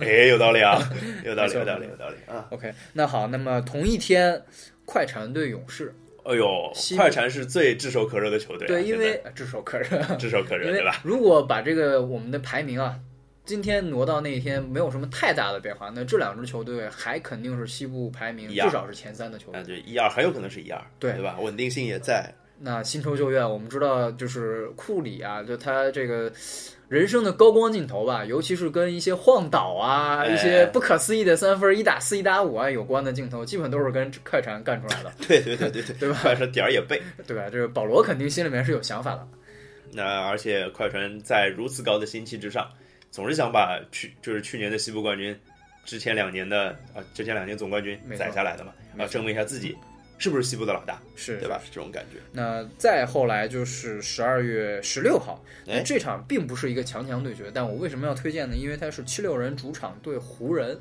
[0.00, 0.78] 哎，有道理啊，
[1.24, 4.42] 有道理，有道理，有道理啊！？OK，那好，那么同一天，
[4.84, 5.94] 快船对勇士，
[6.30, 11.00] 哎呦西，快船是最炙手可热的球队啊，对，因为呃 炙手可热，炙手可热，对吧？
[11.02, 12.96] 如果把这个我们的排名啊，
[13.44, 19.64] 今天挪到那一天，没有什么太大的变化，那这两支球队还肯定是西部排名至少是前三的球队啊，。
[19.64, 21.36] 就一二，很有可能是一二，对对吧？
[21.40, 26.30] 稳定性也在，那新仇旧怨，我们知道就是库里啊，就他这个
[26.88, 37.00] 人生的高光镜头吧，尤其是跟一些晃倒啊、哎一些不可思议的三分一打四、一打五啊有关的镜头，基本都是跟快船干出来的， 对对对对对，对吧快船点儿也背。
[37.26, 37.48] 对吧？
[37.50, 39.26] 这个保罗肯定心里面是有想法的。
[39.92, 42.68] 那而且快船在如此高的心气之上，
[43.10, 45.34] 总是想把去就是去年的西部冠军，
[45.86, 49.74] 之前两年的啊之前两年总冠军没错宰下来的嘛，要证明一下自己
[50.20, 51.60] 是不是西部的老大，是对吧？？
[51.64, 52.20] 是这种感觉。
[52.30, 58.54] 那再后来就是十二月十六号，那哎这场并不是一个强强对决，但我为什么要推荐呢？
[58.54, 60.78] 因为它是七六人主场对湖人。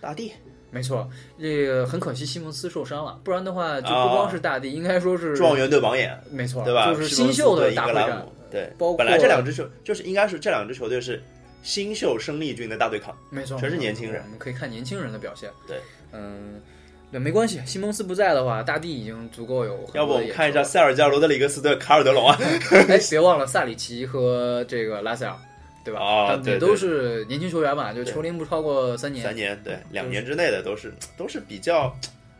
[0.00, 0.32] 大地
[0.70, 6.86] 没错，这个很可惜西蒙斯受伤了，不然的话就不光是大帝，应该说是状元对榜眼，没错，对吧？
[6.86, 11.22] 就是新秀的对大会战对，包括本来这两支球就是应该是这两支球队是
[11.62, 15.50] 新秀生力军的大对抗，没错，全是年轻人我们可以看年轻人的表现。
[15.66, 15.80] 对，
[16.12, 16.62] 嗯，
[17.10, 22.38] 那没关系，西蒙斯不在的话，大帝已经足够有要不我们看一下塞尔加罗德里格斯对卡尔德隆啊？
[22.38, 22.46] 了，
[22.88, 25.36] 哎，别忘了萨里奇和这个拉塞尔，
[25.84, 26.00] 对吧？
[26.00, 29.24] 哦他们也对对都是年轻球员嘛，就球龄不超过三年。
[29.24, 31.92] 三年，对，两年之内的都是都是比较，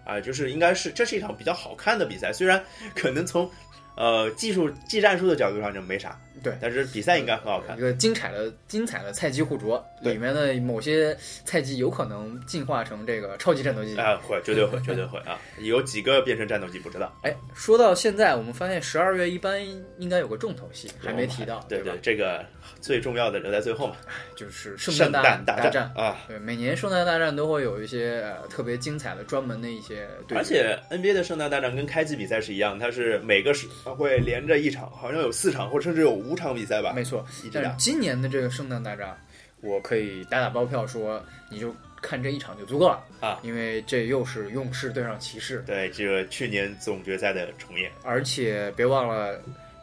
[0.05, 2.63] 啊、就是应该是这是一场比较好看的比赛，虽然
[2.95, 3.51] 可能从
[3.97, 7.81] 呃技术技战术的角度上就没啥，对但是比赛应该很好看一。
[7.81, 13.97] 个精彩的精彩的菜鸡互啄，里面的某些菜鸡有可能进化成这个超级战斗机。
[13.97, 15.39] 啊，会，绝对会， 绝对会啊！
[15.59, 19.61] 有几个变成战斗机不知道，哎，说到现在，我们发现十二月一般
[19.99, 21.93] 应该有个重头戏，还没提到，吧对对，？
[22.03, 22.45] 这个
[22.81, 23.97] 最重要的留在最后嘛，
[24.35, 25.93] 就是圣圣诞大战。
[25.97, 26.17] 啊！
[26.29, 37.25] 对，每年圣诞大战都会有一些呃特别精彩的专门的一些对，而且 NBA 的圣诞大战跟开季比赛是一样，它是每个时会连着一场，好像有四场或甚至有五场比赛吧，没错。
[37.53, 39.17] 但是今年的这个圣诞大战，
[39.61, 49.41] 我可以打打包票说，你就看这一场就足够了啊，因为这又是勇士对上骑士，对，这个去年总决赛的重演，而且别忘了。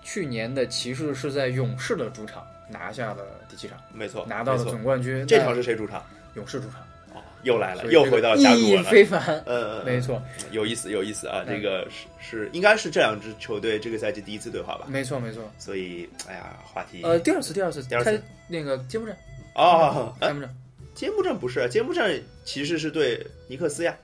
[0.10, 5.28] 去年的骑士是在勇士的主场拿下了第七场，没错，拿到了总冠军。
[5.28, 6.02] 这场是谁主场？
[6.36, 6.87] 勇士主场，哦，
[7.48, 8.90] 又来了，又回到峡意义谷了。
[8.92, 9.20] 非凡。
[9.46, 11.44] 嗯，嗯没，错，嗯有意思，有意思啊！
[11.48, 14.86] 嗯这个是是应该是这两支球队这个赛季第一次对话吧？
[14.88, 15.50] 没错，没错。
[15.58, 19.18] 所以，哎呀，话题呃，第二次，第二次，第二次那个揭幕战，
[19.56, 20.56] 哦，哎揭幕战。
[20.94, 22.12] 揭幕战不是，揭幕战
[22.44, 23.96] 其实是对尼克斯呀。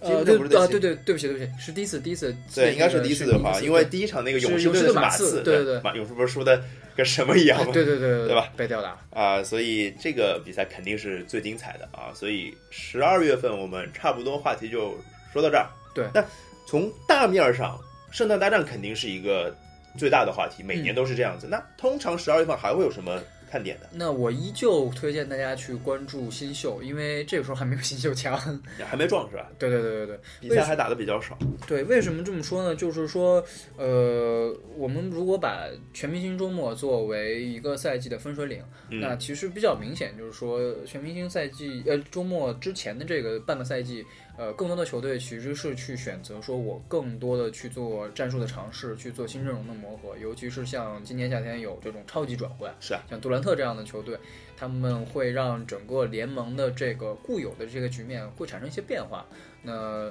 [0.00, 6.62] 呃，对对啊，对对，对不起，对不起，是第一次，第一次，对，应该是第一次对话，因为第一场那个勇士队勇士的马刺，对对对马勇士不是输的
[6.96, 7.70] 跟什么一样吗？
[7.72, 8.52] 对对对 对吧？
[8.56, 12.14] 被吊打，啊，所以这个比赛肯定是最精彩的啊！
[12.14, 14.96] 所以十二月份我们差不多话题就
[15.32, 15.66] 说到这儿。
[15.94, 16.24] 对那
[16.66, 17.78] 从大面上，
[18.12, 19.54] 圣诞大战肯定是一个
[19.96, 21.48] 最大的话题，每年都是这样子。
[21.50, 23.20] 那通常十二月份还会有什么
[23.50, 23.88] 看点的？
[23.92, 28.38] 那我依旧推荐大家去关注新秀，因为这个时候还没有新秀强。
[28.84, 29.50] 还没撞是吧？
[29.58, 31.36] 对对对对对比赛还打的比较少。
[31.66, 32.74] 对，为什么这么说呢？
[32.74, 33.44] 就是说，
[33.76, 44.04] 呃，我们如果把全明星周末作为一个赛季的分水岭，嗯那其实比较明显，就是说全明星赛季呃周末之前的这个半个赛季，
[44.38, 54.16] 呃，更多的球队其实是去选择说我更多的去做战术的尝试，去做新阵容的磨合，尤其是像今年夏天有这种超级转会，是啊，像杜兰特这样的球队，
[54.56, 59.26] 他们会让整个联盟的这个固有的这个局面会产生一些变化。
[59.60, 60.08] 那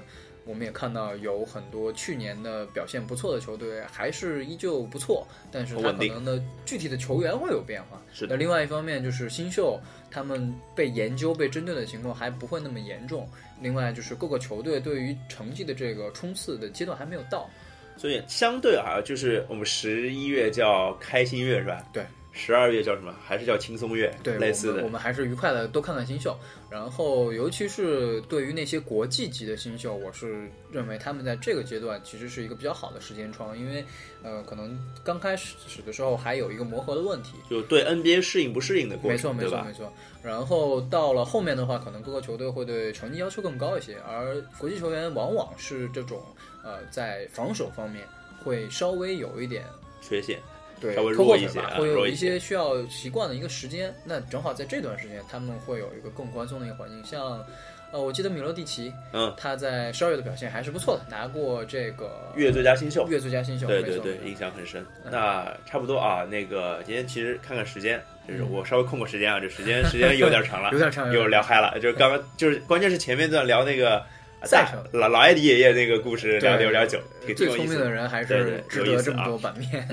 [0.47, 8.01] 我们也看到有很多去年的表现不错的球队还是依旧不错，但是他可能的具体的球员会有变化。
[8.13, 9.79] 是的，那另外一方面就是新秀
[10.09, 13.29] 他们被研究、被针对的情况还不会那么严重。
[13.61, 17.49] 另外就是各个球队对于成绩的这个冲刺的阶段还没有到。
[17.97, 21.83] 所以相对啊，就是我们十一月叫开心月是吧？
[21.91, 22.05] 对。
[22.37, 23.13] 十二月叫什么？
[23.25, 24.15] 还是叫轻松月？
[24.23, 24.89] 对，类似的我们我。
[24.91, 26.37] 们还是愉快的多看看新秀，
[26.69, 33.83] 然后尤其是对于那些国际级的新秀，我是认为他们在这个阶段其实是一个比较好的时间窗，因为
[34.23, 37.33] 呃，可能刚开始的时候还有一个磨合的问题。
[37.49, 39.65] 就对 NBA 适应不适应的过没错，程，没错，对吧？
[39.67, 39.93] 没错。
[40.23, 46.21] 然后到了后面的话，可能各个球队会对成绩要求更高一些，而国际球员往往是这种
[46.63, 48.05] 呃，在防守方面
[48.43, 49.63] 会稍微有一点
[50.01, 50.39] 缺陷。
[50.79, 53.93] 对，稍微弱一些会有一些需要习惯的一个时间。
[54.03, 57.03] 那正好在这段时间，他们会有一个更宽松的一个环境。
[57.03, 57.43] 像，
[57.91, 63.07] 呃，我记得米罗蒂奇，嗯，他在十二月的表现还是不错的，拿过这个月最佳新秀。
[63.07, 63.65] 月最佳新秀。
[63.65, 64.85] 对对对，印象很深。
[65.05, 71.79] 嗯那差不多啊，那个今天其实看看时间，就是嗯我稍微空个时间啊，这时间时间有点长了 有，点长，有又聊嗨了。
[71.79, 74.03] 就是刚刚就是关键是前面段聊那个
[74.43, 77.55] 赛程老老艾迪爷爷那个故事聊的有点久，挺有意思最。
[77.55, 79.87] 聪明的人还是值得这么多版面。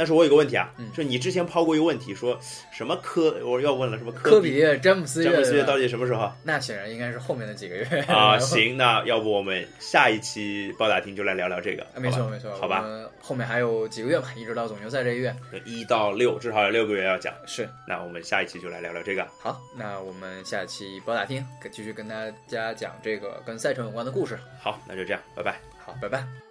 [0.00, 2.40] 但是我有个问题啊嗯，就你之前抛过一个问题，说
[2.72, 8.38] 什么科我要问了什么科比比、詹姆斯詹姆斯到底什么时候那显然应该是后面的几个月啊？
[8.38, 12.82] 行，那要不我们下一期包打听就来聊聊这个，没错没错，好吧
[13.20, 15.36] 后面还有几个月吧，一直到总决赛这一月。
[15.66, 17.34] 一到六至少有六个月要讲。
[17.46, 19.26] 是，那我们下一期就来聊聊这个。
[19.38, 22.14] 好，那我们下期包打听，继续跟大
[22.48, 24.38] 家讲这个跟赛程有关的故事。
[24.58, 25.60] 好，那就这样，拜拜。
[25.84, 26.49] 好，拜拜。